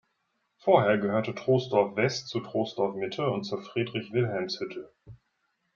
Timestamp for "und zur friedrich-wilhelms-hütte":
3.29-4.91